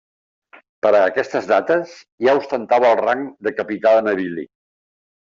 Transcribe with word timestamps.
Per 0.85 0.91
a 0.91 1.01
aquestes 1.09 1.49
dates 1.51 1.91
ja 2.29 2.35
ostentava 2.39 2.89
el 2.95 2.99
rang 3.05 3.21
de 3.49 3.55
capità 3.61 3.93
de 3.99 4.03
navili. 4.09 4.47